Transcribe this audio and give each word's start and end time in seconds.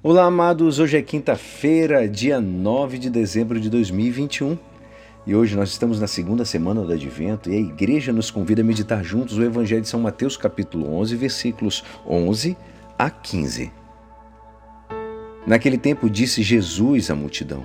Olá, 0.00 0.26
amados. 0.26 0.78
Hoje 0.78 0.96
é 0.96 1.02
quinta-feira, 1.02 2.08
dia 2.08 2.40
9 2.40 2.98
de 2.98 3.10
dezembro 3.10 3.58
de 3.58 3.68
2021. 3.68 4.56
E 5.26 5.34
hoje 5.34 5.56
nós 5.56 5.70
estamos 5.70 6.00
na 6.00 6.06
segunda 6.06 6.44
semana 6.44 6.82
do 6.82 6.92
Advento 6.92 7.50
e 7.50 7.56
a 7.56 7.58
igreja 7.58 8.12
nos 8.12 8.30
convida 8.30 8.62
a 8.62 8.64
meditar 8.64 9.02
juntos 9.02 9.36
o 9.36 9.42
Evangelho 9.42 9.82
de 9.82 9.88
São 9.88 9.98
Mateus, 9.98 10.36
capítulo 10.36 10.88
11, 11.00 11.16
versículos 11.16 11.82
11 12.06 12.56
a 12.96 13.10
15. 13.10 13.72
Naquele 15.44 15.76
tempo 15.76 16.08
disse 16.08 16.44
Jesus 16.44 17.10
à 17.10 17.16
multidão: 17.16 17.64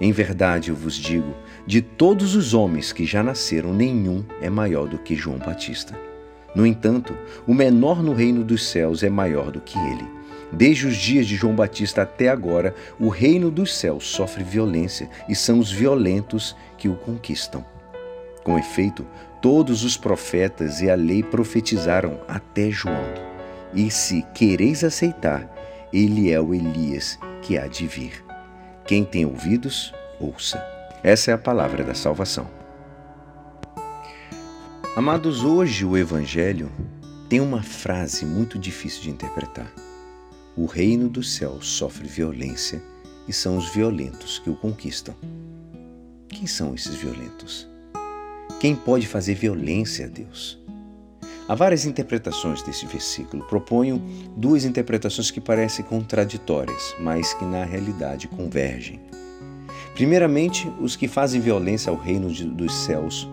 Em 0.00 0.12
verdade 0.12 0.70
eu 0.70 0.74
vos 0.74 0.94
digo, 0.94 1.34
de 1.66 1.82
todos 1.82 2.34
os 2.34 2.54
homens 2.54 2.90
que 2.90 3.04
já 3.04 3.22
nasceram, 3.22 3.74
nenhum 3.74 4.24
é 4.40 4.48
maior 4.48 4.88
do 4.88 4.96
que 4.96 5.14
João 5.14 5.36
Batista. 5.36 5.94
No 6.54 6.66
entanto, 6.66 7.14
o 7.46 7.52
menor 7.52 8.02
no 8.02 8.14
reino 8.14 8.42
dos 8.42 8.66
céus 8.66 9.02
é 9.02 9.10
maior 9.10 9.50
do 9.50 9.60
que 9.60 9.78
ele. 9.78 10.16
Desde 10.52 10.86
os 10.86 10.96
dias 10.96 11.26
de 11.26 11.34
João 11.34 11.54
Batista 11.54 12.02
até 12.02 12.28
agora, 12.28 12.74
o 12.98 13.08
reino 13.08 13.50
dos 13.50 13.74
céus 13.74 14.06
sofre 14.06 14.44
violência 14.44 15.10
e 15.28 15.34
são 15.34 15.58
os 15.58 15.70
violentos 15.70 16.56
que 16.78 16.88
o 16.88 16.94
conquistam. 16.94 17.64
Com 18.44 18.58
efeito, 18.58 19.04
todos 19.42 19.82
os 19.82 19.96
profetas 19.96 20.80
e 20.80 20.88
a 20.88 20.94
lei 20.94 21.22
profetizaram 21.22 22.20
até 22.28 22.70
João. 22.70 23.04
E 23.74 23.90
se 23.90 24.22
quereis 24.34 24.84
aceitar, 24.84 25.52
ele 25.92 26.30
é 26.30 26.40
o 26.40 26.54
Elias 26.54 27.18
que 27.42 27.58
há 27.58 27.66
de 27.66 27.86
vir. 27.86 28.24
Quem 28.86 29.04
tem 29.04 29.26
ouvidos, 29.26 29.92
ouça. 30.20 30.64
Essa 31.02 31.32
é 31.32 31.34
a 31.34 31.38
palavra 31.38 31.82
da 31.82 31.94
salvação. 31.94 32.48
Amados, 34.96 35.44
hoje 35.44 35.84
o 35.84 35.96
Evangelho 35.96 36.70
tem 37.28 37.40
uma 37.40 37.62
frase 37.62 38.24
muito 38.24 38.58
difícil 38.58 39.02
de 39.02 39.10
interpretar. 39.10 39.70
O 40.56 40.64
reino 40.64 41.10
dos 41.10 41.34
céus 41.34 41.68
sofre 41.68 42.08
violência 42.08 42.82
e 43.28 43.32
são 43.32 43.58
os 43.58 43.68
violentos 43.68 44.38
que 44.38 44.48
o 44.48 44.56
conquistam. 44.56 45.14
Quem 46.30 46.46
são 46.46 46.74
esses 46.74 46.94
violentos? 46.94 47.68
Quem 48.58 48.74
pode 48.74 49.06
fazer 49.06 49.34
violência 49.34 50.06
a 50.06 50.08
Deus? 50.08 50.58
Há 51.46 51.54
várias 51.54 51.84
interpretações 51.84 52.62
desse 52.62 52.86
versículo. 52.86 53.44
Proponho 53.44 54.02
duas 54.34 54.64
interpretações 54.64 55.30
que 55.30 55.42
parecem 55.42 55.84
contraditórias, 55.84 56.96
mas 56.98 57.34
que 57.34 57.44
na 57.44 57.62
realidade 57.62 58.26
convergem. 58.26 58.98
Primeiramente, 59.92 60.72
os 60.80 60.96
que 60.96 61.06
fazem 61.06 61.38
violência 61.38 61.90
ao 61.90 61.98
reino 61.98 62.30
dos 62.32 62.74
céus 62.74 63.28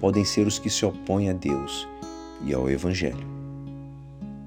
podem 0.00 0.24
ser 0.24 0.46
os 0.46 0.58
que 0.58 0.70
se 0.70 0.86
opõem 0.86 1.28
a 1.28 1.34
Deus 1.34 1.86
e 2.42 2.54
ao 2.54 2.70
Evangelho. 2.70 3.26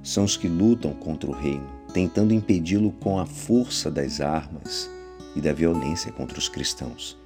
São 0.02 0.24
os 0.24 0.36
que 0.36 0.48
lutam 0.48 0.94
contra 0.94 1.30
o 1.30 1.34
reino, 1.34 1.77
tentando 1.98 2.32
impedi-lo 2.32 2.92
com 3.00 3.18
a 3.18 3.26
força 3.26 3.90
das 3.90 4.22
armas 4.22 4.88
e 5.36 5.42
da 5.42 5.52
violência 5.52 6.12
contra 6.12 6.38
os 6.38 6.48
cristãos. 6.48 7.18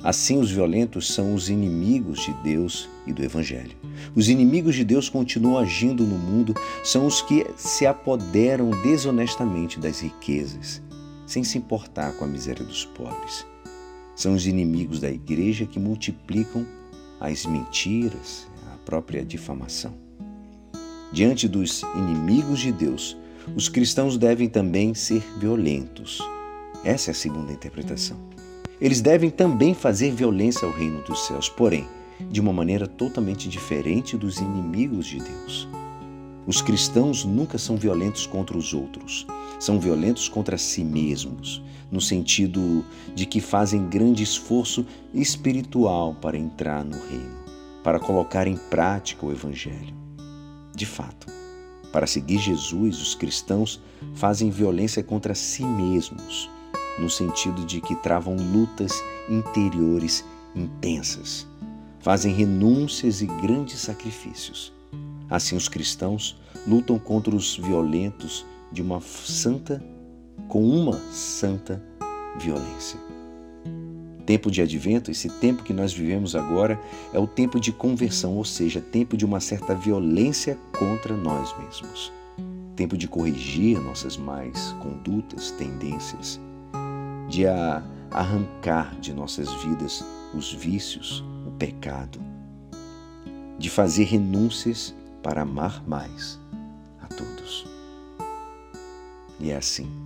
Assim, 0.00 0.38
os 0.38 0.48
violentos 0.48 1.12
são 1.12 1.34
os 1.34 1.48
inimigos 1.48 2.20
de 2.20 2.32
Deus 2.34 2.88
e 3.04 3.12
do 3.12 3.24
Evangelho. 3.24 3.76
Os 4.14 4.28
inimigos 4.28 4.76
de 4.76 4.84
Deus 4.84 5.08
continuam 5.08 5.58
agindo 5.58 6.04
no 6.04 6.16
mundo, 6.16 6.54
são 6.84 7.04
os 7.04 7.20
que 7.20 7.44
se 7.56 7.84
apoderam 7.84 8.70
desonestamente 8.80 9.80
das 9.80 9.98
riquezas, 9.98 10.80
sem 11.26 11.42
se 11.42 11.58
importar 11.58 12.12
com 12.12 12.24
a 12.24 12.28
miséria 12.28 12.64
dos 12.64 12.84
pobres. 12.84 13.44
São 14.14 14.34
os 14.34 14.46
inimigos 14.46 15.00
da 15.00 15.10
igreja 15.10 15.66
que 15.66 15.80
multiplicam 15.80 16.64
as 17.18 17.44
mentiras, 17.44 18.46
a 18.72 18.76
própria 18.84 19.24
difamação. 19.24 19.92
Diante 21.12 21.48
dos 21.48 21.82
inimigos 21.96 22.60
de 22.60 22.70
Deus, 22.70 23.16
os 23.54 23.68
cristãos 23.68 24.16
devem 24.18 24.48
também 24.48 24.94
ser 24.94 25.22
violentos. 25.38 26.20
Essa 26.84 27.10
é 27.10 27.12
a 27.12 27.14
segunda 27.14 27.52
interpretação. 27.52 28.18
Eles 28.80 29.00
devem 29.00 29.30
também 29.30 29.74
fazer 29.74 30.12
violência 30.12 30.66
ao 30.66 30.72
reino 30.72 31.02
dos 31.02 31.26
céus, 31.26 31.48
porém, 31.48 31.86
de 32.30 32.40
uma 32.40 32.52
maneira 32.52 32.86
totalmente 32.86 33.48
diferente 33.48 34.16
dos 34.16 34.38
inimigos 34.38 35.06
de 35.06 35.18
Deus. 35.18 35.68
Os 36.46 36.62
cristãos 36.62 37.24
nunca 37.24 37.58
são 37.58 37.76
violentos 37.76 38.26
contra 38.26 38.56
os 38.56 38.72
outros, 38.72 39.26
são 39.58 39.80
violentos 39.80 40.28
contra 40.28 40.58
si 40.58 40.84
mesmos, 40.84 41.62
no 41.90 42.00
sentido 42.00 42.84
de 43.14 43.26
que 43.26 43.40
fazem 43.40 43.88
grande 43.88 44.22
esforço 44.22 44.86
espiritual 45.14 46.14
para 46.14 46.36
entrar 46.36 46.84
no 46.84 46.98
reino, 47.08 47.44
para 47.82 47.98
colocar 47.98 48.46
em 48.46 48.56
prática 48.56 49.24
o 49.24 49.32
Evangelho. 49.32 49.94
De 50.74 50.84
fato, 50.84 51.26
para 51.92 52.06
seguir 52.06 52.38
Jesus, 52.38 53.00
os 53.00 53.14
cristãos 53.14 53.80
fazem 54.14 54.50
violência 54.50 55.02
contra 55.02 55.34
si 55.34 55.64
mesmos, 55.64 56.50
no 56.98 57.08
sentido 57.10 57.64
de 57.64 57.80
que 57.80 57.94
travam 57.96 58.36
lutas 58.36 58.92
interiores 59.28 60.24
intensas, 60.54 61.46
fazem 62.00 62.32
renúncias 62.32 63.20
e 63.20 63.26
grandes 63.26 63.80
sacrifícios. 63.80 64.72
Assim, 65.28 65.56
os 65.56 65.68
cristãos 65.68 66.40
lutam 66.66 66.98
contra 66.98 67.34
os 67.34 67.56
violentos 67.56 68.44
de 68.72 68.82
uma 68.82 69.00
santa 69.00 69.82
com 70.48 70.62
uma 70.62 70.98
santa 71.10 71.82
violência. 72.38 73.00
Tempo 74.26 74.50
de 74.50 74.60
advento, 74.60 75.08
esse 75.08 75.30
tempo 75.30 75.62
que 75.62 75.72
nós 75.72 75.92
vivemos 75.92 76.34
agora, 76.34 76.80
é 77.12 77.18
o 77.18 77.28
tempo 77.28 77.60
de 77.60 77.72
conversão, 77.72 78.36
ou 78.36 78.44
seja, 78.44 78.80
tempo 78.80 79.16
de 79.16 79.24
uma 79.24 79.38
certa 79.38 79.72
violência 79.72 80.58
contra 80.76 81.16
nós 81.16 81.56
mesmos. 81.56 82.12
Tempo 82.74 82.96
de 82.96 83.06
corrigir 83.06 83.80
nossas 83.80 84.16
más 84.16 84.72
condutas, 84.80 85.52
tendências, 85.52 86.40
de 87.28 87.46
arrancar 88.10 88.98
de 89.00 89.12
nossas 89.12 89.52
vidas 89.62 90.04
os 90.34 90.52
vícios, 90.52 91.24
o 91.46 91.52
pecado, 91.52 92.20
de 93.56 93.70
fazer 93.70 94.04
renúncias 94.04 94.92
para 95.22 95.42
amar 95.42 95.86
mais 95.86 96.38
a 97.00 97.06
todos. 97.06 97.64
E 99.38 99.52
é 99.52 99.56
assim 99.56 100.05